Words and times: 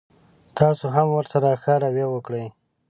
تاسو 0.57 0.85
هم 0.95 1.07
ورسره 1.17 1.49
ښه 1.63 1.73
رويه 1.83 2.07
وکړئ. 2.09 2.45